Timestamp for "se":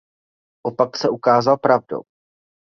0.97-1.09